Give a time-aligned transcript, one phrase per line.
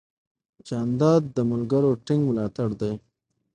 [0.67, 2.93] جانداد د ملګرو ټینګ ملاتړ دی.